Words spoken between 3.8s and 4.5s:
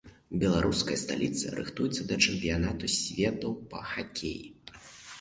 хакеі.